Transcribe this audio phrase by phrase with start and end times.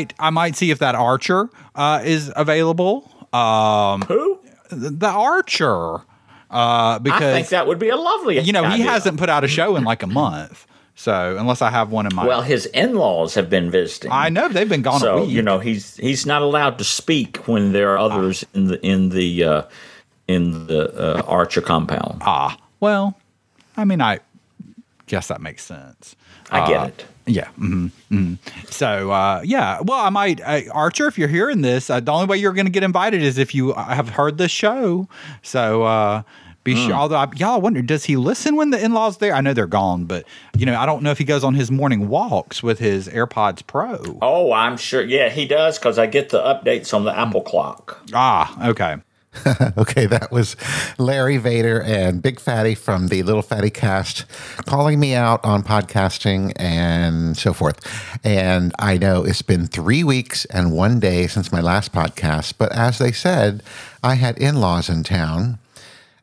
[0.00, 3.10] I might I might see if that Archer uh, is available.
[3.32, 4.40] Um, Who?
[4.70, 6.00] the Archer, uh,
[6.50, 8.38] I think that would be a lovely.
[8.40, 10.66] you know he hasn't put out a show in like a month.
[10.94, 14.12] So unless I have one in my, Well, his in-laws have been visiting.
[14.12, 15.30] I know they've been gone a so week.
[15.30, 19.08] you know he's he's not allowed to speak when there are others in the in
[19.10, 19.62] the uh,
[20.28, 22.22] in the uh, Archer compound.
[22.22, 23.18] ah, well,
[23.76, 24.20] I mean, I
[25.10, 26.16] guess that makes sense.
[26.50, 27.04] I get Uh, it.
[27.26, 27.48] Yeah.
[27.50, 28.34] hmm hmm
[28.70, 29.80] So, uh, yeah.
[29.82, 32.66] Well, I might, uh, Archer, if you're hearing this, uh, the only way you're going
[32.66, 35.08] to get invited is if you have heard the show.
[35.42, 36.22] So, uh,
[36.62, 36.86] be Hmm.
[36.86, 36.94] sure.
[36.94, 39.34] Although, I, y'all wonder, does he listen when the in laws there?
[39.34, 40.24] I know they're gone, but
[40.56, 43.66] you know, I don't know if he goes on his morning walks with his AirPods
[43.66, 44.18] Pro.
[44.22, 45.02] Oh, I'm sure.
[45.02, 48.00] Yeah, he does because I get the updates on the Apple clock.
[48.12, 48.96] Ah, okay.
[49.76, 50.56] Okay, that was
[50.98, 54.26] Larry Vader and Big Fatty from the Little Fatty Cast
[54.66, 57.80] calling me out on podcasting and so forth.
[58.24, 62.72] And I know it's been three weeks and one day since my last podcast, but
[62.72, 63.62] as they said,
[64.02, 65.58] I had in laws in town.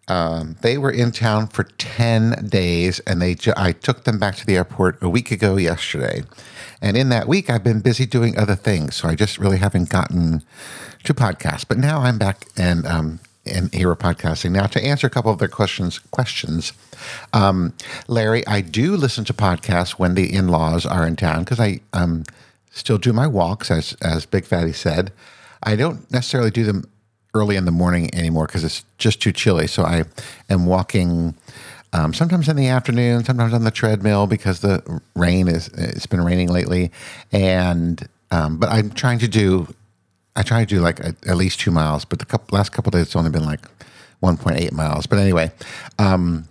[0.08, 4.36] Um, they were in town for 10 days and they ju- I took them back
[4.38, 6.24] to the airport a week ago yesterday.
[6.82, 8.96] And in that week, I've been busy doing other things.
[8.96, 10.44] So I just really haven't gotten
[11.04, 11.68] to podcast.
[11.68, 14.52] But now I'm back and, um, and here podcasting.
[14.52, 16.74] Now, to answer a couple of their questions, questions,
[17.34, 17.74] um,
[18.08, 21.82] Larry, I do listen to podcasts when the in laws are in town because I
[21.94, 22.24] um,
[22.72, 25.12] still do my walks, as, as Big Fatty said.
[25.64, 26.86] I don't necessarily do them
[27.38, 29.68] early in the morning anymore because it's just too chilly.
[29.68, 30.04] So I
[30.50, 31.36] am walking
[31.94, 36.24] um, sometimes in the afternoon, sometimes on the treadmill because the rain is it's been
[36.24, 36.92] raining lately,
[37.32, 39.68] and um, but I'm trying to do
[40.36, 42.92] I try to do like at, at least two miles, but the couple, last couple
[42.92, 43.62] days it's only been like
[44.22, 45.08] 1.8 miles.
[45.08, 45.52] But anyway,
[45.98, 46.48] um,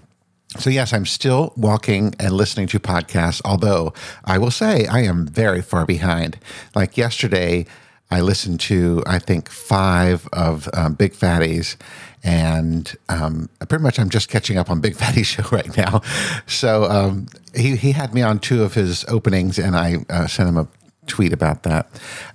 [0.59, 3.41] so yes, I'm still walking and listening to podcasts.
[3.45, 3.93] Although
[4.25, 6.39] I will say I am very far behind.
[6.75, 7.67] Like yesterday,
[8.11, 11.77] I listened to I think five of um, Big Fatty's,
[12.23, 16.03] and um, pretty much I'm just catching up on Big Fatty's show right now.
[16.47, 20.49] So um, he he had me on two of his openings, and I uh, sent
[20.49, 20.69] him a
[21.07, 21.89] tweet about that.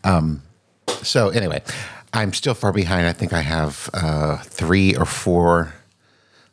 [0.03, 0.41] Um,
[1.03, 1.61] so anyway,
[2.13, 3.07] I'm still far behind.
[3.07, 5.73] I think I have uh, three or four.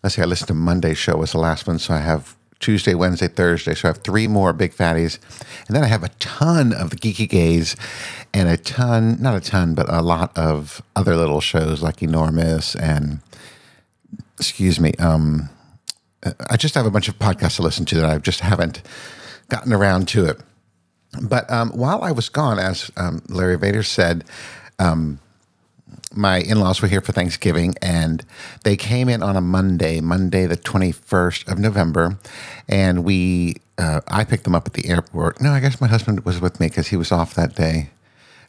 [0.02, 2.94] Let's see, I listened to Monday's show was the last one, so I have Tuesday,
[2.94, 3.74] Wednesday, Thursday.
[3.74, 5.18] So I have three more big fatties,
[5.66, 7.76] and then I have a ton of the Geeky Gays,
[8.34, 12.74] and a ton, not a ton, but a lot of other little shows like Enormous
[12.74, 13.20] and
[14.38, 14.92] excuse me.
[14.98, 15.48] Um,
[16.50, 18.82] I just have a bunch of podcasts to listen to that I just haven't
[19.48, 20.40] gotten around to it.
[21.22, 24.24] But um, while I was gone, as um, Larry Vader said,
[24.78, 25.20] um,
[26.18, 28.24] my in laws were here for Thanksgiving and
[28.64, 32.18] they came in on a Monday, Monday, the 21st of November.
[32.68, 35.40] And we, uh, I picked them up at the airport.
[35.40, 37.90] No, I guess my husband was with me because he was off that day.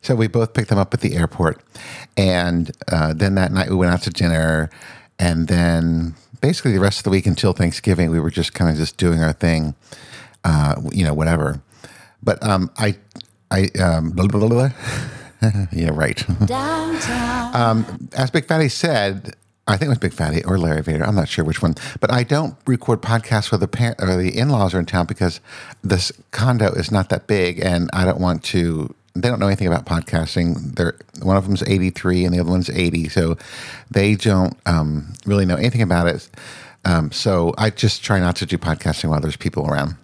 [0.02, 1.62] So we both picked them up at the airport.
[2.18, 4.72] And uh, then that night we went out to dinner.
[5.20, 8.78] And then basically the rest of the week until Thanksgiving, we were just kind of
[8.78, 9.76] just doing our thing,
[10.44, 11.62] uh, you know, whatever.
[12.24, 12.98] But um, I,
[13.52, 14.72] I, um, blah, blah, blah.
[15.72, 16.24] yeah, right.
[17.56, 19.36] um, as Big Fatty said,
[19.68, 21.06] I think it was Big Fatty or Larry Vader.
[21.06, 24.36] I'm not sure which one, but I don't record podcasts where the parent or the
[24.36, 25.40] in-laws are in town because
[25.84, 28.94] this condo is not that big, and I don't want to.
[29.16, 30.76] They don't know anything about podcasting.
[30.76, 33.38] They're one of them's 83 and the other one's 80, so
[33.92, 36.30] they don't um, really know anything about it.
[36.86, 39.96] Um, so I just try not to do podcasting while there's people around.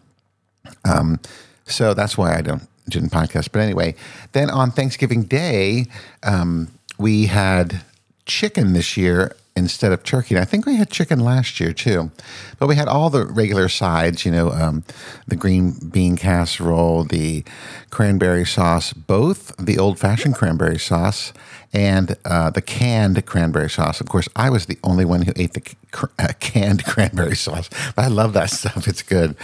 [0.84, 1.20] Um,
[1.66, 3.52] so that's why I don't didn't podcast.
[3.52, 3.96] But anyway,
[4.34, 5.86] then on Thanksgiving Day,
[6.24, 7.82] um, we had
[8.26, 10.36] chicken this year instead of turkey.
[10.36, 12.12] And I think we had chicken last year too,
[12.60, 14.26] but we had all the regular sides.
[14.26, 14.84] You know, um,
[15.28, 17.44] the green bean casserole, the
[17.90, 21.32] cranberry sauce, both the old fashioned cranberry sauce
[21.74, 24.02] and uh, the canned cranberry sauce.
[24.02, 27.70] Of course, I was the only one who ate the cr- uh, canned cranberry sauce.
[27.96, 28.88] But I love that stuff.
[28.88, 29.36] It's good.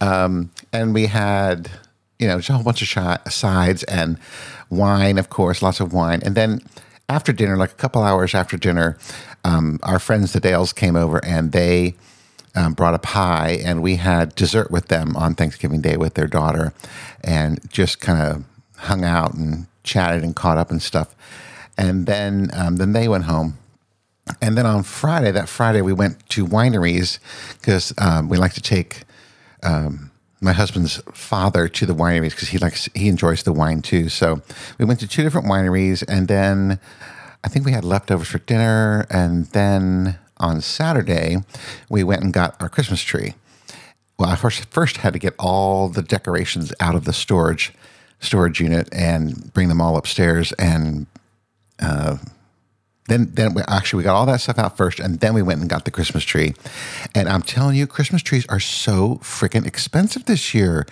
[0.00, 1.70] Um, and we had,
[2.18, 4.18] you know, just a whole bunch of sides and
[4.70, 6.20] wine, of course, lots of wine.
[6.24, 6.60] And then
[7.08, 8.98] after dinner, like a couple hours after dinner,
[9.44, 11.94] um, our friends, the Dales, came over and they
[12.54, 16.26] um, brought a pie, and we had dessert with them on Thanksgiving Day with their
[16.26, 16.72] daughter,
[17.22, 18.44] and just kind of
[18.76, 21.14] hung out and chatted and caught up and stuff.
[21.76, 23.58] And then, um, then they went home.
[24.42, 27.18] And then on Friday, that Friday, we went to wineries
[27.58, 29.04] because um, we like to take
[29.62, 30.07] um,
[30.40, 34.08] my husband's father to the wineries because he likes he enjoys the wine too.
[34.08, 34.42] So
[34.78, 36.78] we went to two different wineries, and then
[37.44, 39.06] I think we had leftovers for dinner.
[39.10, 41.38] And then on Saturday,
[41.88, 43.34] we went and got our Christmas tree.
[44.18, 47.72] Well, I first first had to get all the decorations out of the storage
[48.20, 51.06] storage unit and bring them all upstairs and
[51.80, 52.16] uh,
[53.08, 55.60] then then we, actually we got all that stuff out first and then we went
[55.60, 56.54] and got the christmas tree.
[57.14, 60.86] And i'm telling you christmas trees are so freaking expensive this year.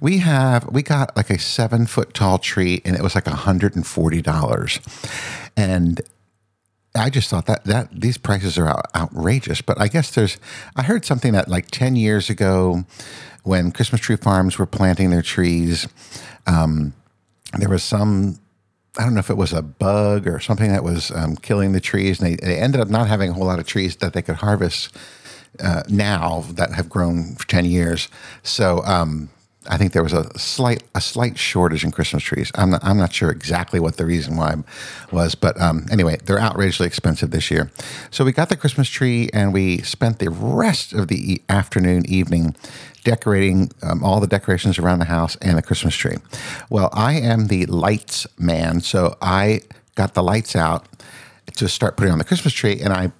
[0.00, 5.10] We have we got like a seven foot tall tree and it was like $140
[5.56, 6.00] and
[6.94, 10.38] I just thought that that these prices are out, outrageous, but I guess there's.
[10.74, 12.84] I heard something that like ten years ago,
[13.44, 15.86] when Christmas tree farms were planting their trees,
[16.46, 16.94] um,
[17.58, 18.38] there was some
[18.98, 21.80] I don't know if it was a bug or something that was um, killing the
[21.80, 24.22] trees, and they, they ended up not having a whole lot of trees that they
[24.22, 24.96] could harvest
[25.60, 28.08] uh, now that have grown for ten years.
[28.42, 29.30] So um,
[29.68, 32.50] I think there was a slight a slight shortage in Christmas trees.
[32.54, 34.56] I'm not, I'm not sure exactly what the reason why
[35.12, 37.70] was, but um, anyway, they're outrageously expensive this year.
[38.10, 42.56] So we got the Christmas tree, and we spent the rest of the afternoon, evening
[43.04, 46.16] decorating um, all the decorations around the house and the Christmas tree.
[46.68, 49.62] Well, I am the lights man, so I
[49.94, 50.86] got the lights out
[51.56, 53.12] to start putting on the Christmas tree, and I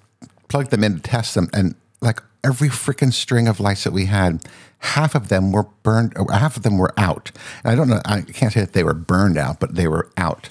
[0.47, 4.05] plugged them in to test them, and like every freaking string of lights that we
[4.05, 4.43] had,
[4.79, 7.31] half of them were burned, half of them were out.
[7.63, 10.09] And I don't know, I can't say that they were burned out, but they were
[10.17, 10.49] out.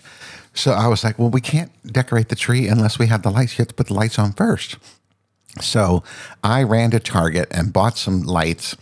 [0.54, 3.52] So I was like, well, we can't decorate the tree unless we have the lights.
[3.52, 4.76] You have to put the lights on first.
[5.60, 6.02] So
[6.42, 8.76] I ran to Target and bought some lights.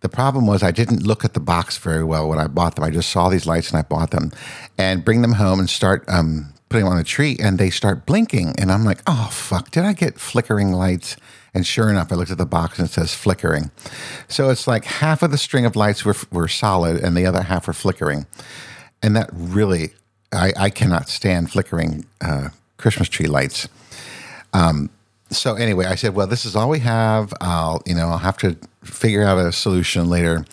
[0.00, 2.84] The problem was I didn't look at the box very well when I bought them.
[2.84, 4.30] I just saw these lights and I bought them
[4.76, 8.06] and bring them home and start um, putting them on the tree and they start
[8.06, 8.54] blinking.
[8.58, 11.16] And I'm like, oh, fuck, did I get flickering lights?
[11.54, 13.70] And sure enough, I looked at the box and it says flickering.
[14.28, 17.42] So it's like half of the string of lights were, were solid and the other
[17.42, 18.26] half were flickering.
[19.02, 19.92] And that really,
[20.32, 23.68] I, I cannot stand flickering uh, Christmas tree lights
[24.52, 24.90] Um,
[25.30, 27.32] so anyway, I said, well, this is all we have.
[27.40, 30.44] I'll, you know, I'll have to figure out a solution later.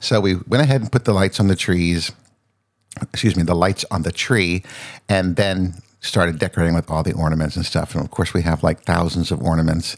[0.00, 2.12] So we went ahead and put the lights on the trees,
[3.02, 4.62] excuse me, the lights on the tree,
[5.08, 7.94] and then started decorating with all the ornaments and stuff.
[7.94, 9.96] And of course, we have like thousands of ornaments,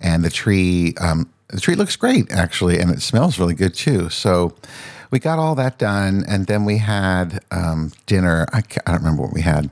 [0.00, 4.10] and the tree, um, the tree looks great actually, and it smells really good too.
[4.10, 4.54] So
[5.10, 8.46] we got all that done, and then we had um, dinner.
[8.52, 9.70] I, I don't remember what we had.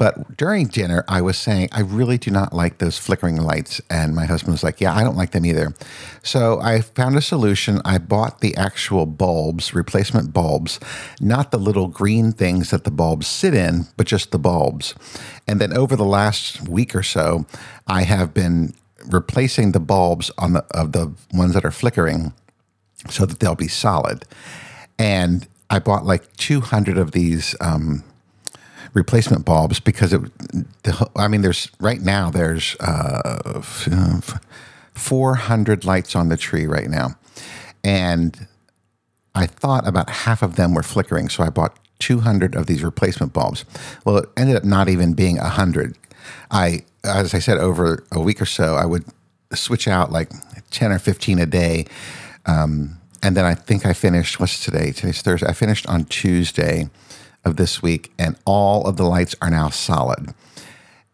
[0.00, 3.82] But during dinner, I was saying, I really do not like those flickering lights.
[3.90, 5.74] And my husband was like, Yeah, I don't like them either.
[6.22, 7.82] So I found a solution.
[7.84, 10.80] I bought the actual bulbs, replacement bulbs,
[11.20, 14.94] not the little green things that the bulbs sit in, but just the bulbs.
[15.46, 17.44] And then over the last week or so,
[17.86, 18.72] I have been
[19.06, 22.32] replacing the bulbs on the of the ones that are flickering
[23.08, 24.24] so that they'll be solid.
[24.98, 28.04] And I bought like 200 of these um,
[28.92, 30.20] replacement bulbs because it.
[30.82, 33.62] The, I mean, there's right now there's uh,
[34.94, 37.16] 400 lights on the tree right now,
[37.84, 38.46] and
[39.34, 43.32] I thought about half of them were flickering, so I bought 200 of these replacement
[43.32, 43.64] bulbs.
[44.04, 45.96] Well, it ended up not even being 100.
[46.50, 49.04] I, as I said, over a week or so, I would
[49.54, 50.30] switch out like
[50.70, 51.86] 10 or 15 a day.
[52.46, 54.92] Um, and then I think I finished, what's today?
[54.92, 55.46] Today's Thursday.
[55.46, 56.88] I finished on Tuesday
[57.44, 60.34] of this week, and all of the lights are now solid.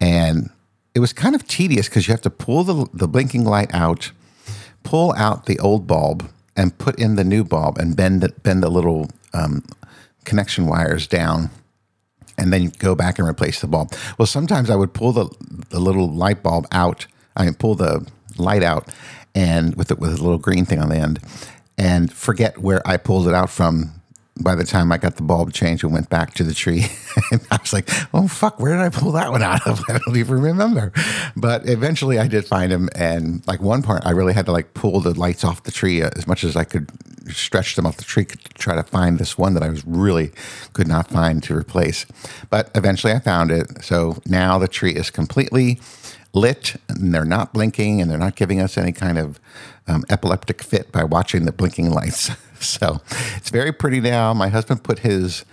[0.01, 0.51] And
[0.95, 4.13] it was kind of tedious because you have to pull the, the blinking light out,
[4.83, 8.63] pull out the old bulb, and put in the new bulb and bend the, bend
[8.63, 9.63] the little um,
[10.25, 11.51] connection wires down
[12.39, 13.93] and then go back and replace the bulb.
[14.19, 15.29] Well, sometimes I would pull the
[15.71, 17.07] the little light bulb out.
[17.37, 18.07] I mean, pull the
[18.39, 18.93] light out,
[19.35, 21.21] and with it with a little green thing on the end,
[21.77, 23.93] and forget where I pulled it out from.
[24.39, 26.87] By the time I got the bulb changed and went back to the tree,
[27.51, 29.83] I was like, "Oh fuck, where did I pull that one out of?
[29.89, 30.93] I don't even remember."
[31.37, 34.75] But eventually, I did find him, and like one part, I really had to like
[34.75, 36.91] pull the lights off the tree uh, as much as I could
[37.31, 40.33] stretch them off the tree to try to find this one that I was really
[40.73, 42.07] could not find to replace.
[42.51, 43.83] But eventually I found it.
[43.85, 45.81] So now the tree is completely
[46.33, 49.41] lit and they're not blinking and they're not giving us any kind of
[49.89, 52.31] um, epileptic fit by watching the blinking lights.
[52.61, 53.01] so
[53.37, 54.33] it's very pretty now.
[54.35, 55.45] My husband put his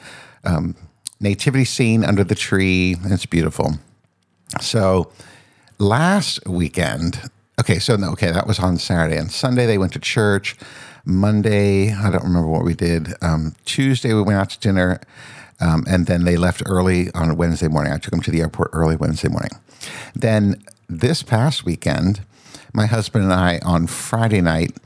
[0.43, 0.75] um,
[1.19, 3.73] nativity scene under the tree it's beautiful.
[4.61, 5.11] So
[5.79, 7.29] last weekend,
[7.59, 10.55] okay, so no, okay, that was on Saturday and Sunday they went to church.
[11.05, 13.13] Monday, I don't remember what we did.
[13.21, 15.01] Um, Tuesday we went out to dinner,
[15.59, 17.91] um, and then they left early on Wednesday morning.
[17.91, 19.51] I took them to the airport early Wednesday morning.
[20.15, 22.21] Then this past weekend,
[22.73, 24.77] my husband and I on Friday night,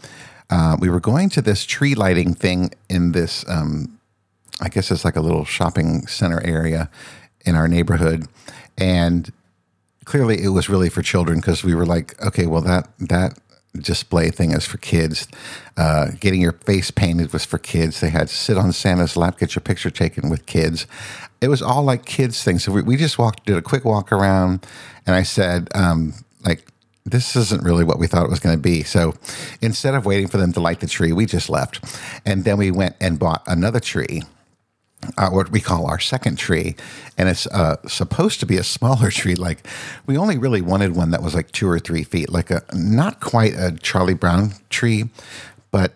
[0.50, 3.48] uh, we were going to this tree lighting thing in this.
[3.50, 4.00] Um,
[4.62, 6.90] I guess it's like a little shopping center area
[7.46, 8.28] in our neighborhood,
[8.78, 9.32] and
[10.06, 13.40] clearly it was really for children because we were like, okay, well that that
[13.78, 15.28] display thing is for kids.
[15.76, 18.00] Uh, getting your face painted was for kids.
[18.00, 20.88] They had sit on Santa's lap, get your picture taken with kids.
[21.42, 22.64] It was all like kids things.
[22.64, 24.66] So we, we just walked, did a quick walk around,
[25.06, 26.14] and I said, um,
[26.44, 26.66] like,
[27.10, 28.84] this isn't really what we thought it was going to be.
[28.84, 29.14] So
[29.62, 31.84] instead of waiting for them to light the tree, we just left.
[32.26, 34.22] And then we went and bought another tree
[35.18, 36.76] uh, what we call our second tree,
[37.18, 39.36] and it's uh, supposed to be a smaller tree.
[39.36, 39.66] Like
[40.06, 43.20] we only really wanted one that was like two or three feet, like a not
[43.20, 45.10] quite a Charlie Brown tree,
[45.72, 45.94] but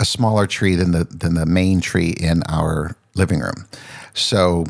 [0.00, 3.66] a smaller tree than the than the main tree in our living room.
[4.14, 4.66] So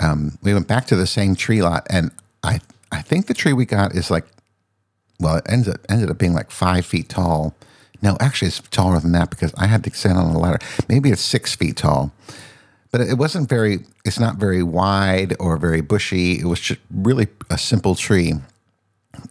[0.00, 2.10] um, we went back to the same tree lot, and
[2.42, 2.60] I
[2.92, 4.26] I think the tree we got is like
[5.22, 7.54] well, it ended up, ended up being like five feet tall.
[8.02, 10.58] No, actually, it's taller than that because I had to stand on a ladder.
[10.88, 12.12] Maybe it's six feet tall
[12.92, 17.26] but it wasn't very it's not very wide or very bushy it was just really
[17.50, 18.34] a simple tree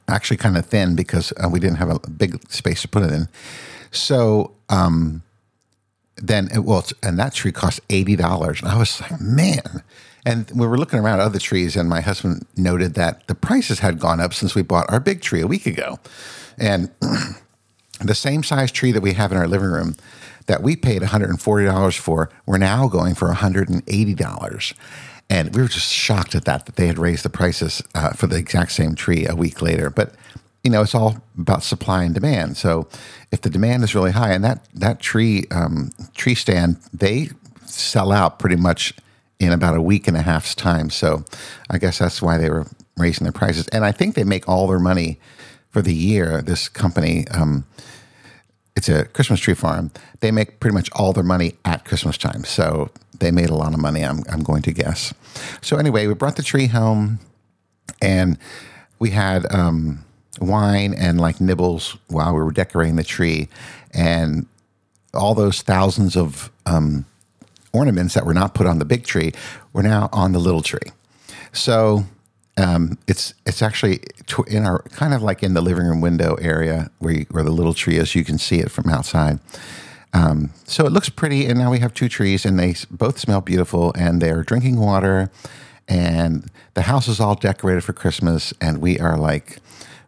[0.10, 3.12] actually kind of thin because uh, we didn't have a big space to put it
[3.12, 3.30] in
[3.92, 5.22] so um,
[6.18, 9.84] then it, well and that tree cost $80 and i was like man
[10.26, 14.00] and we were looking around other trees and my husband noted that the prices had
[14.00, 16.00] gone up since we bought our big tree a week ago
[16.58, 16.92] and
[18.00, 19.96] the same size tree that we have in our living room
[20.48, 24.74] that we paid $140 for, we're now going for $180.
[25.30, 28.28] And we were just shocked at that, that they had raised the prices uh, for
[28.28, 29.90] the exact same tree a week later.
[29.90, 30.14] But,
[30.64, 32.58] you know, it's all about supply and demand.
[32.58, 32.88] So
[33.32, 37.30] if the demand is really high, and that, that tree, um, tree stand, they
[37.66, 38.94] sell out pretty much
[39.42, 40.90] in about a week and a half's time.
[40.90, 41.26] So
[41.70, 43.68] I guess that's why they were raising their prices.
[43.70, 45.20] And I think they make all their money
[45.70, 47.28] for the year, this company.
[47.30, 47.66] Um,
[48.76, 49.92] it's a Christmas tree farm.
[50.20, 52.44] They make pretty much all their money at Christmas time.
[52.44, 55.14] So they made a lot of money, I'm, I'm going to guess.
[55.62, 57.20] So anyway, we brought the tree home
[58.02, 58.38] and
[59.00, 60.06] we had um,
[60.40, 63.50] wine and like nibbles while we were decorating the tree.
[63.92, 64.46] And
[65.14, 67.06] all those thousands of um,
[67.74, 69.32] ornaments that were not put on the big tree
[69.74, 70.92] were now on the little tree.
[71.54, 72.06] So
[72.58, 74.02] um, it's it's actually
[74.48, 77.52] in our kind of like in the living room window area where you, where the
[77.52, 78.16] little tree is.
[78.16, 79.40] You can see it from outside.
[80.14, 83.40] Um, so it looks pretty, and now we have two trees, and they both smell
[83.40, 85.32] beautiful, and they're drinking water,
[85.88, 89.60] and the house is all decorated for Christmas, and we are like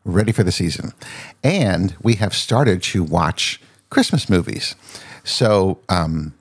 [0.03, 0.91] ready for the season.
[1.41, 4.75] And we have started to watch Christmas movies.
[5.24, 6.34] So um,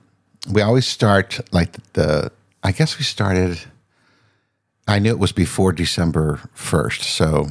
[0.49, 2.31] we always start like the.
[2.65, 3.59] I guess we started
[4.87, 7.03] I knew it was before December 1st.
[7.03, 7.47] So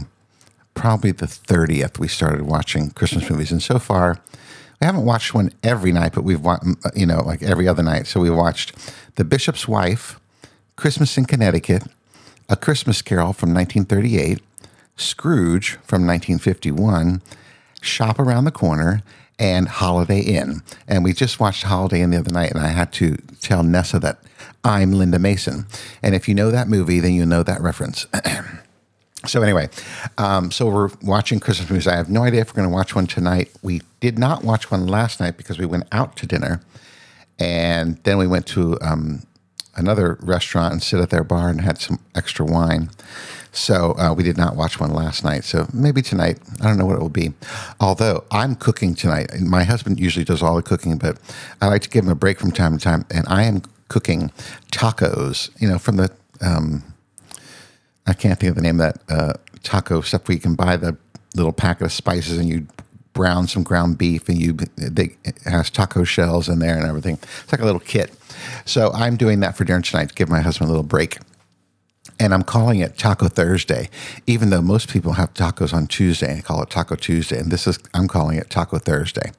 [0.75, 3.51] probably the 30th, we started watching Christmas movies.
[3.51, 4.19] And so far,
[4.81, 7.83] we haven't watched one every night, but we've watched, uh, you know, like every other
[7.83, 8.07] night.
[8.07, 8.75] So we watched
[9.15, 10.21] The Bishop's Wife,
[10.77, 11.85] Christmas in Connecticut,
[12.49, 14.43] A Christmas Carol from 1938,
[14.97, 17.23] Scrooge from 1951,
[17.81, 19.03] Shop Around the Corner,
[19.43, 20.63] and Holiday Inn.
[20.87, 23.99] And we just watched Holiday Inn the other night, and I had to tell Nessa
[23.99, 24.21] that
[24.63, 25.67] I'm Linda Mason.
[26.01, 28.07] And if you know that movie, then you know that reference.
[29.27, 29.69] so, anyway,
[30.17, 31.89] um, so we're watching Christmas movies.
[31.89, 33.51] I have no idea if we're going to watch one tonight.
[33.63, 36.63] We did not watch one last night because we went out to dinner.
[37.41, 39.25] And then we went to um,
[39.75, 42.91] another restaurant and sit at their bar and had some extra wine.
[43.53, 45.45] So uh, we did not watch one last night.
[45.45, 46.39] So maybe tonight.
[46.61, 47.35] I don't know what it will be.
[47.81, 49.31] Although I'm cooking tonight.
[49.41, 51.19] My husband usually does all the cooking, but
[51.61, 53.05] I like to give him a break from time to time.
[53.11, 54.31] And I am cooking
[54.71, 56.11] tacos, you know, from the,
[56.41, 56.83] um,
[58.07, 60.77] I can't think of the name of that uh, taco stuff where you can buy
[60.77, 60.97] the
[61.37, 62.67] little packet of spices and you
[63.13, 67.19] brown some ground beef and you they, has taco shells in there and everything.
[67.43, 68.13] It's like a little kit.
[68.65, 71.19] So I'm doing that for dinner tonight to give my husband a little break
[72.19, 73.89] and I'm calling it Taco Thursday,
[74.27, 76.39] even though most people have tacos on Tuesday.
[76.39, 79.33] I call it Taco Tuesday, and this is I'm calling it Taco Thursday.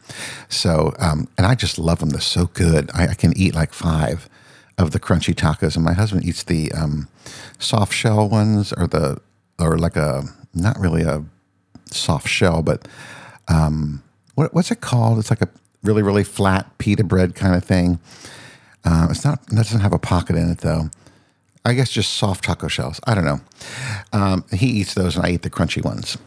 [0.50, 2.10] So, um, and I just love them.
[2.10, 2.90] They're so good.
[2.94, 4.28] I, I, can eat like five
[4.78, 7.08] of the crunchy tacos, and my husband eats the um,
[7.60, 9.22] soft shell ones, or the
[9.60, 11.24] or like a not really a
[11.92, 12.88] soft shell, but
[13.48, 14.04] um,
[14.36, 15.20] what, what's it called?
[15.20, 15.50] It's like a
[15.84, 18.00] really really flat pita bread kind of thing.
[18.86, 19.40] Uh, it's not.
[19.52, 20.90] It doesn't have a pocket in it though.
[21.66, 23.00] I guess just soft taco shells.
[23.06, 23.40] I don't know.
[24.12, 26.18] Um, he eats those, and I eat the crunchy ones.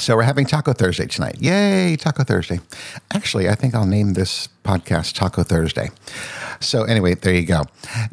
[0.00, 1.36] So we're having Taco Thursday tonight.
[1.40, 2.58] Yay, Taco Thursday.
[3.12, 5.90] Actually, I think I'll name this podcast Taco Thursday.
[6.60, 7.62] So anyway, there you go.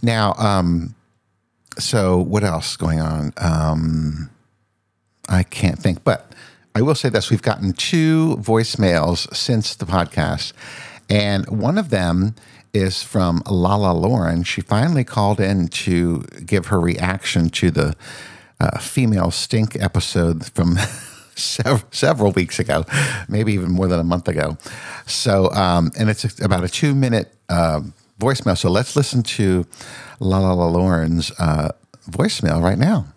[0.02, 0.94] Now, um,
[1.80, 3.34] so what else is going on?
[3.38, 4.30] Um,
[5.28, 6.32] I can't think, but
[6.76, 10.54] I will say this: we've gotten two voicemails since the podcast,
[11.10, 12.36] and one of them
[12.74, 14.44] is from Lala Lauren.
[14.44, 17.96] She finally called in to give her reaction to the
[18.60, 20.78] uh, female stink episode from
[21.36, 22.86] several weeks ago,
[23.30, 24.58] maybe even more than a month ago.
[25.06, 27.82] So, um, and it's about a two minute uh,
[28.20, 28.58] voicemail.
[28.58, 29.68] So let's listen to
[30.20, 31.70] La La La Lauren's uh,
[32.10, 33.13] voicemail right now.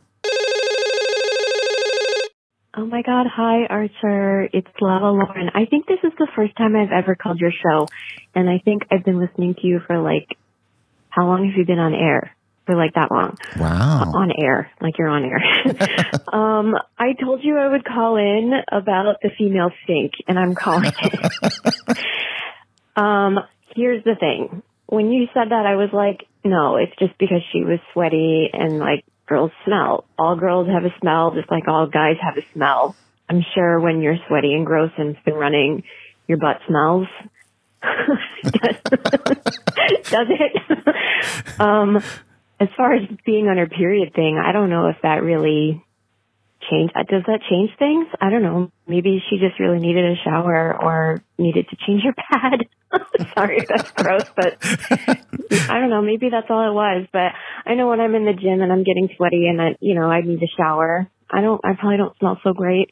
[2.79, 3.27] Oh my God.
[3.35, 4.51] Hi, Archer.
[4.53, 5.49] It's Lala Lauren.
[5.55, 7.89] I think this is the first time I've ever called your show.
[8.35, 10.37] And I think I've been listening to you for like,
[11.09, 12.37] how long have you been on air?
[12.67, 13.39] For like that long.
[13.59, 14.13] Wow.
[14.15, 14.71] On air.
[14.79, 15.39] Like you're on air.
[16.35, 20.93] um, I told you I would call in about the female stink and I'm calling
[21.01, 21.99] it.
[22.97, 23.39] um,
[23.75, 24.63] here's the thing.
[24.85, 28.79] When you said that, I was like, no, it's just because she was sweaty and
[28.79, 30.05] like girls smell.
[30.19, 32.97] All girls have a smell, just like all guys have a smell.
[33.29, 35.83] I'm sure when you're sweaty and gross and been running,
[36.29, 37.09] your butt smells.
[37.83, 38.77] does,
[40.05, 41.61] does it?
[41.61, 41.97] um,
[42.59, 45.85] as far as being on her period thing, I don't know if that really
[46.71, 46.91] change.
[46.95, 48.07] uh, Does that change things?
[48.21, 48.71] I don't know.
[48.87, 52.67] Maybe she just really needed a shower or needed to change her pad.
[53.35, 54.57] Sorry, that's gross, but
[55.69, 56.03] I don't know.
[56.03, 57.07] Maybe that's all it was.
[57.13, 57.33] But
[57.67, 60.11] I know when I'm in the gym and I'm getting sweaty and I, you know,
[60.11, 61.09] I need a shower.
[61.31, 61.61] I don't.
[61.65, 62.91] I probably don't smell so great.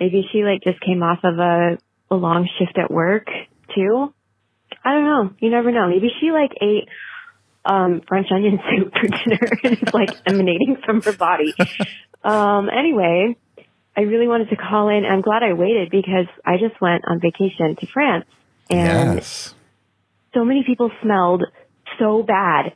[0.00, 1.78] Maybe she like just came off of a,
[2.10, 3.26] a long shift at work
[3.74, 4.12] too.
[4.84, 5.30] I don't know.
[5.38, 5.88] You never know.
[5.88, 6.88] Maybe she like ate
[7.66, 11.54] um French onion soup for dinner and it's like emanating from her body.
[12.24, 13.36] Um anyway,
[13.96, 15.04] I really wanted to call in.
[15.04, 18.26] I'm glad I waited because I just went on vacation to France
[18.70, 19.54] and yes.
[20.32, 21.44] so many people smelled
[21.98, 22.74] so bad.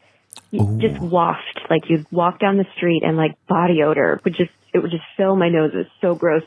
[0.50, 4.50] You just waft, like you'd walk down the street and like body odor would just,
[4.72, 5.72] it would just fill my nose.
[5.74, 6.42] It was so gross.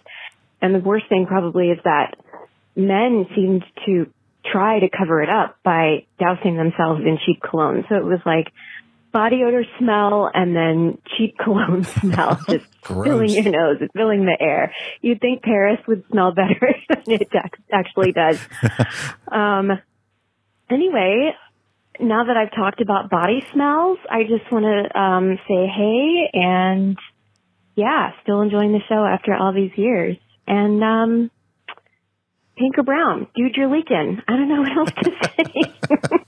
[0.62, 2.15] And the worst thing probably is that
[2.75, 4.12] men seemed to
[4.46, 7.86] try to cover it up by dousing themselves in cheap cologne.
[7.89, 8.52] So it was like
[9.12, 14.38] body odor smell and then cheap cologne smell just filling your nose, it's filling the
[14.39, 14.74] air.
[15.02, 17.30] You'd think Paris would smell better than it
[17.71, 18.39] actually does.
[19.32, 19.71] um,
[20.69, 21.32] anyway,
[22.00, 26.97] now that I've talked about body smells, I just want to um, say hey and
[27.76, 30.17] yeah, still enjoying the show after all these years.
[30.47, 31.32] And um,
[32.58, 34.21] pink or brown, dude, you're leaking.
[34.28, 36.20] I don't know what else to say.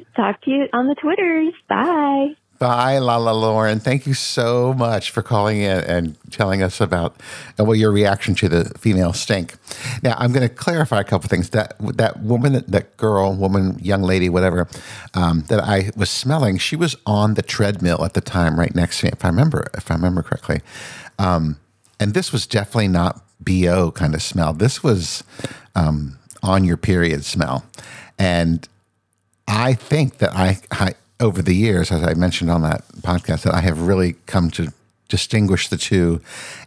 [0.16, 1.54] Talk to you on the Twitters.
[1.68, 2.36] Bye.
[2.62, 3.80] Bye, Lala Lauren.
[3.80, 7.16] Thank you so much for calling in and telling us about
[7.58, 9.56] uh, well your reaction to the female stink.
[10.00, 11.50] Now, I'm going to clarify a couple things.
[11.50, 14.68] That that woman, that, that girl, woman, young lady, whatever,
[15.14, 19.00] um, that I was smelling, she was on the treadmill at the time, right next
[19.00, 20.60] to me, if I remember, if I remember correctly.
[21.18, 21.56] Um,
[21.98, 24.52] and this was definitely not bo kind of smell.
[24.52, 25.24] This was
[25.74, 27.64] um, on your period smell,
[28.20, 28.68] and
[29.48, 33.54] I think that I, I, over the years, as I mentioned on that podcast, that
[33.54, 34.72] I have really come to
[35.08, 36.20] distinguish the two.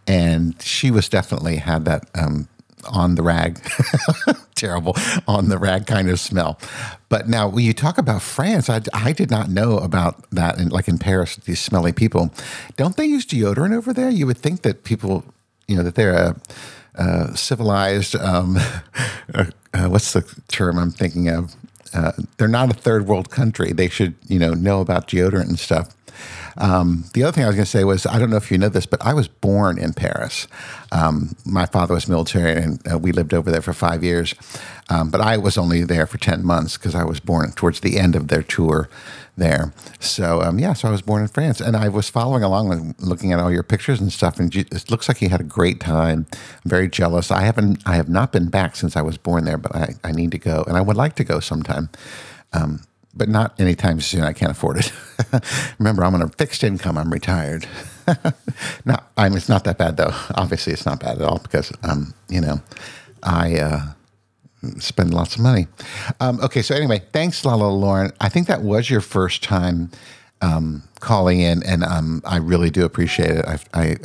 [0.08, 2.48] And she was definitely had that um,
[2.88, 3.60] on the rag,
[4.56, 4.96] terrible
[5.28, 6.60] on the rag kind of smell.
[7.10, 10.60] But now, when you talk about France, I, I did not know about that.
[10.60, 12.32] In, like in Paris, these smelly people,
[12.78, 14.10] don't they use deodorant over there?
[14.10, 15.24] You would think that people,
[15.68, 16.36] you know, that they're a,
[16.96, 18.16] a civilized.
[18.16, 18.58] Um,
[19.34, 19.46] uh,
[19.88, 21.56] what's the term I'm thinking of?
[21.96, 23.72] Uh, they're not a third world country.
[23.72, 25.96] They should, you know, know about deodorant and stuff.
[26.58, 28.58] Um, the other thing I was going to say was I don't know if you
[28.58, 30.48] know this, but I was born in Paris.
[30.92, 34.34] Um, my father was military, and uh, we lived over there for five years.
[34.90, 37.98] Um, but I was only there for ten months because I was born towards the
[37.98, 38.90] end of their tour
[39.38, 39.74] there.
[40.00, 42.96] So um, yeah, so I was born in France, and I was following along and
[43.00, 45.80] looking at all your pictures and stuff, and it looks like you had a great
[45.80, 46.26] time.
[46.32, 47.32] I'm very jealous.
[47.32, 50.12] I haven't, I have not been back since I was born there, but I, I
[50.12, 51.90] need to go, and I would like to go sometime.
[52.54, 52.82] Um,
[53.16, 54.24] but not anytime soon.
[54.24, 54.92] I can't afford it.
[55.80, 56.98] Remember, I'm on a fixed income.
[56.98, 57.68] I'm retired.
[58.86, 60.14] no, I it's not that bad though.
[60.36, 62.62] Obviously, it's not bad at all because, um, you know,
[63.24, 63.82] I uh,
[64.80, 65.68] spend lots of money.
[66.20, 68.12] Um, okay, so anyway, thanks, Lala Lauren.
[68.22, 69.92] I think that was your first time
[70.42, 73.46] um, calling in, and um, I really do appreciate it.
[73.46, 73.96] I, I,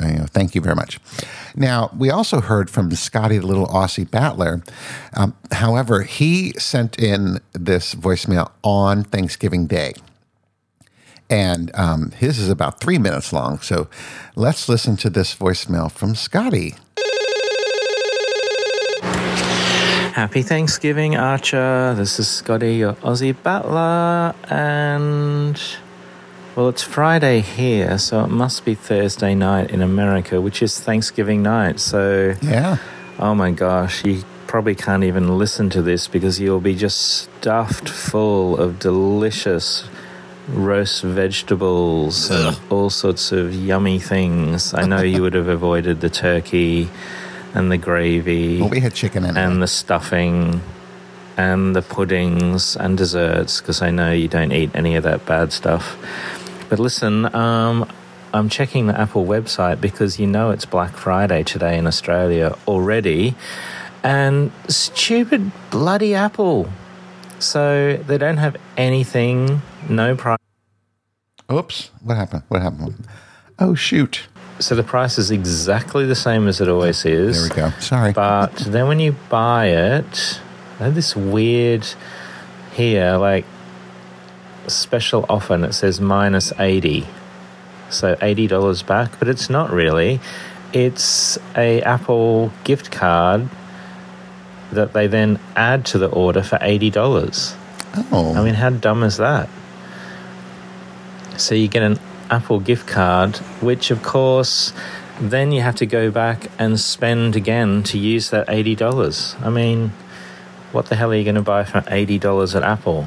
[0.00, 0.98] I you know, thank you very much.
[1.56, 4.62] Now, we also heard from Scotty, the little Aussie battler.
[5.14, 9.94] Um, however, he sent in this voicemail on Thanksgiving Day.
[11.30, 13.60] And um, his is about three minutes long.
[13.60, 13.88] So
[14.34, 16.74] let's listen to this voicemail from Scotty.
[20.12, 21.94] Happy Thanksgiving, Archer.
[21.96, 24.34] This is Scotty, your Aussie butler.
[24.50, 25.60] and
[26.56, 31.42] well, it's Friday here, so it must be Thursday night in America, which is Thanksgiving
[31.42, 31.78] night.
[31.78, 32.76] So, Yeah.
[33.20, 37.88] oh my gosh, you probably can't even listen to this because you'll be just stuffed
[37.88, 39.84] full of delicious
[40.48, 44.74] roast vegetables and all sorts of yummy things.
[44.74, 46.88] I know you would have avoided the turkey
[47.54, 50.60] and the gravy Well, we had chicken in and the stuffing
[51.36, 55.52] and the puddings and desserts because I know you don't eat any of that bad
[55.52, 55.96] stuff.
[56.68, 57.90] But listen, um,
[58.32, 63.34] I'm checking the Apple website because you know it's Black Friday today in Australia already.
[64.02, 66.68] And stupid bloody Apple.
[67.38, 70.38] So they don't have anything, no price.
[71.52, 71.90] Oops.
[72.02, 72.42] What happened?
[72.48, 73.06] What happened?
[73.58, 74.28] Oh, shoot.
[74.60, 77.48] So the price is exactly the same as it always is.
[77.48, 77.78] There we go.
[77.80, 78.12] Sorry.
[78.12, 80.40] But then when you buy it,
[80.78, 81.86] have this weird
[82.72, 83.44] here, like
[84.66, 87.06] special offer, and it says minus 80.
[87.88, 90.20] So $80 back, but it's not really.
[90.72, 93.48] It's a Apple gift card
[94.70, 97.56] that they then add to the order for $80.
[98.12, 98.34] oh.
[98.34, 99.48] I mean, how dumb is that?
[101.40, 101.98] So you get an
[102.30, 104.72] Apple gift card, which of course
[105.20, 109.42] then you have to go back and spend again to use that $80.
[109.44, 109.92] I mean,
[110.72, 113.06] what the hell are you going to buy for $80 at Apple?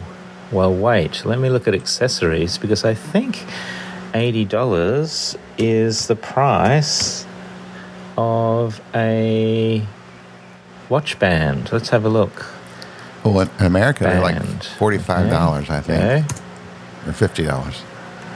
[0.52, 3.38] Well, wait, let me look at accessories because I think
[4.13, 7.26] $80 is the price
[8.15, 9.84] of a
[10.89, 11.72] watch band.
[11.72, 12.46] Let's have a look.
[13.24, 16.24] well, in America, they're like $45, I think, Okay.
[17.08, 17.82] or $50.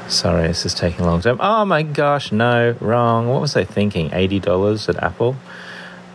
[0.10, 1.38] Sorry, this is taking a long time.
[1.40, 3.28] Oh my gosh, no, wrong.
[3.28, 4.10] What was I thinking?
[4.12, 5.36] $80 at Apple.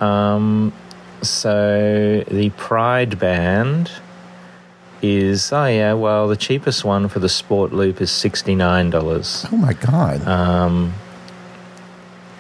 [0.01, 0.73] Um,
[1.21, 3.91] so the Pride Band
[5.03, 9.53] is, oh yeah, well, the cheapest one for the Sport Loop is $69.
[9.53, 10.27] Oh my God.
[10.27, 10.95] Um,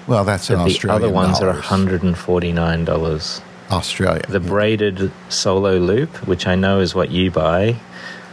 [0.06, 1.00] well, that's in Australia.
[1.00, 1.58] The other ones dollars.
[1.58, 3.42] are $149.
[3.70, 4.22] Australia.
[4.28, 4.48] The yeah.
[4.48, 7.76] braided solo loop, which I know is what you buy,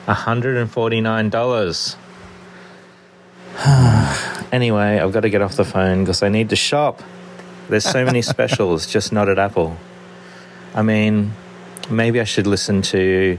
[0.08, 1.96] $149.
[4.52, 7.02] anyway, I've got to get off the phone because I need to shop.
[7.68, 9.78] There's so many specials, just not at Apple.
[10.74, 11.34] I mean,
[11.90, 13.38] maybe I should listen to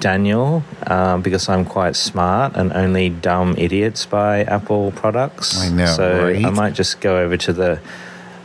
[0.00, 5.58] Daniel um, because I'm quite smart and only dumb idiots buy Apple products.
[5.58, 7.80] I know, So I might just go over to the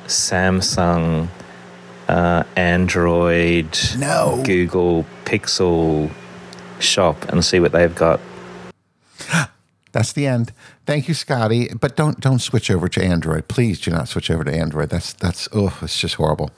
[0.08, 1.28] Samsung,
[2.08, 4.42] uh, Android, No.
[4.46, 6.12] Google Pixel
[6.80, 8.20] shop and see what they've got.
[9.92, 10.54] That's the end.
[10.86, 11.70] Thank you, Scotty.
[11.80, 13.48] But don't don't switch over to Android.
[13.48, 14.90] Please do not switch over to Android.
[14.90, 16.52] That's that's oh, it's just horrible.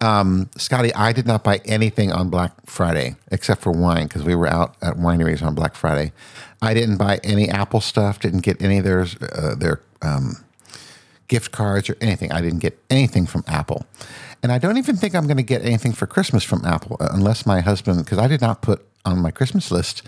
[0.00, 4.34] Um, Scotty, I did not buy anything on Black Friday except for wine because we
[4.34, 6.12] were out at wineries on Black Friday.
[6.62, 8.20] I didn't buy any Apple stuff.
[8.20, 10.44] Didn't get any of their uh, their um,
[11.28, 12.32] gift cards or anything.
[12.32, 13.86] I didn't get anything from Apple.
[14.42, 17.08] And I don't even think I'm going to get anything for Christmas from Apple uh,
[17.10, 20.02] unless my husband, because I did not put on my Christmas list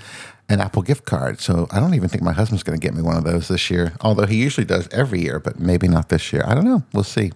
[0.48, 1.40] an Apple gift card.
[1.40, 3.70] So I don't even think my husband's going to get me one of those this
[3.70, 6.44] year, although he usually does every year, but maybe not this year.
[6.46, 6.82] I don't know.
[6.92, 7.32] We'll see.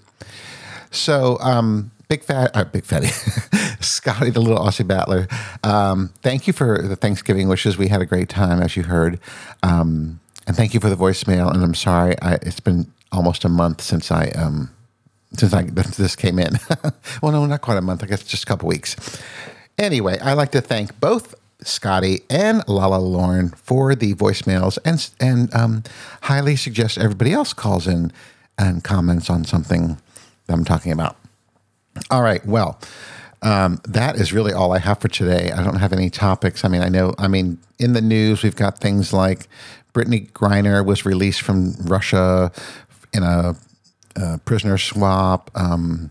[0.90, 3.08] So, um, Big Fat, uh, Big Fatty,
[3.80, 5.26] Scotty, the little Aussie battler.
[5.62, 7.78] Um, thank you for the Thanksgiving wishes.
[7.78, 9.18] We had a great time, as you heard.
[9.62, 11.52] Um, and thank you for the voicemail.
[11.52, 14.70] And I'm sorry, I, it's been almost a month since I um,
[15.36, 16.58] since I this came in.
[17.22, 18.02] well, no, not quite a month.
[18.02, 18.96] I guess just a couple weeks.
[19.78, 25.54] Anyway, I'd like to thank both Scotty and Lala Lauren for the voicemails, and and
[25.54, 25.82] um,
[26.22, 28.12] highly suggest everybody else calls in
[28.58, 29.98] and comments on something
[30.46, 31.16] that I'm talking about.
[32.10, 32.44] All right.
[32.46, 32.78] Well,
[33.42, 35.50] um, that is really all I have for today.
[35.52, 36.64] I don't have any topics.
[36.64, 37.14] I mean, I know.
[37.18, 39.48] I mean, in the news, we've got things like
[39.92, 42.52] Brittney Griner was released from Russia
[43.12, 43.56] in a,
[44.16, 45.50] a prisoner swap.
[45.54, 46.10] Um,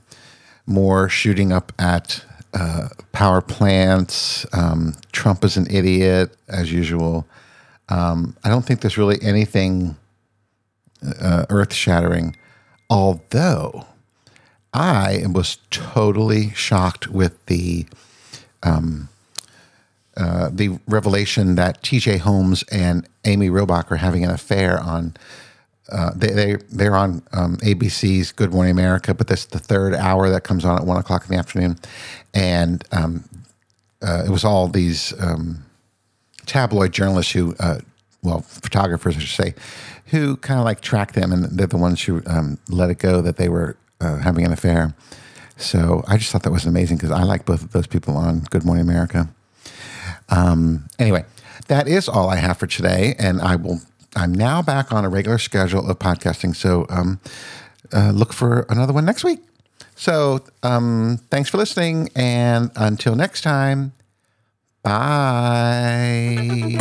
[0.65, 4.45] more shooting up at uh, power plants.
[4.53, 7.27] Um, Trump is an idiot, as usual.
[7.89, 9.97] Um, I don't think there's really anything
[11.19, 12.35] uh, earth shattering,
[12.89, 13.85] although
[14.73, 17.85] I was totally shocked with the
[18.61, 19.09] um,
[20.15, 22.17] uh, the revelation that T.J.
[22.17, 25.15] Holmes and Amy Robach are having an affair on.
[25.91, 30.29] Uh, they they they're on um, ABC's Good Morning America, but that's the third hour
[30.29, 31.77] that comes on at one o'clock in the afternoon,
[32.33, 33.25] and um,
[34.01, 35.65] uh, it was all these um,
[36.45, 37.79] tabloid journalists who, uh,
[38.21, 39.55] well, photographers, I should say,
[40.07, 43.21] who kind of like track them, and they're the ones who um, let it go
[43.21, 44.93] that they were uh, having an affair.
[45.57, 48.41] So I just thought that was amazing because I like both of those people on
[48.49, 49.29] Good Morning America.
[50.29, 51.25] Um, anyway,
[51.67, 53.81] that is all I have for today, and I will.
[54.15, 56.55] I'm now back on a regular schedule of podcasting.
[56.55, 57.19] So um,
[57.91, 59.39] uh, look for another one next week.
[59.95, 62.09] So um, thanks for listening.
[62.15, 63.93] And until next time,
[64.83, 66.77] bye.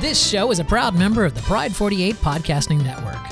[0.00, 3.31] This show is a proud member of the Pride 48 Podcasting Network.